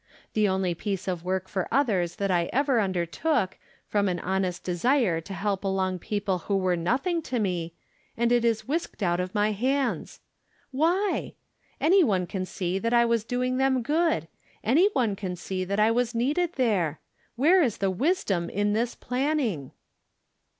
[0.33, 5.21] The only piece of work for others that I ever undertook, from an honest desire
[5.21, 7.75] to help along people who were nothing to me,
[8.17, 10.19] and it is whisked out of my hands.
[10.71, 11.35] Why?
[11.79, 14.27] Any one can see that I was doing them good;
[14.63, 16.99] any one can see that I was needed there.
[17.35, 19.71] Where is the wisdom in this planning